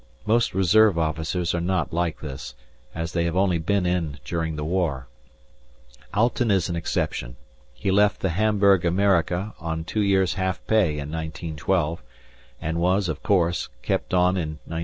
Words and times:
Most 0.25 0.55
reserve 0.55 0.97
officers 0.97 1.53
are 1.53 1.61
not 1.61 1.93
like 1.93 2.21
this, 2.21 2.55
as 2.95 3.11
they 3.11 3.25
have 3.25 3.35
only 3.35 3.59
been 3.59 3.85
in 3.85 4.17
during 4.25 4.55
the 4.55 4.63
war. 4.65 5.05
Alten 6.11 6.49
is 6.49 6.69
an 6.69 6.75
exception; 6.75 7.35
he 7.75 7.91
left 7.91 8.21
the 8.21 8.29
Hamburg 8.29 8.83
Amerika 8.83 9.53
on 9.59 9.83
two 9.83 10.01
years' 10.01 10.33
half 10.33 10.65
pay 10.65 10.93
in 10.93 11.09
1912, 11.11 12.01
and 12.59 12.79
was, 12.81 13.09
of 13.09 13.21
course, 13.21 13.69
kept 13.83 14.11
on 14.11 14.37
in 14.37 14.49
1914. 14.65 14.79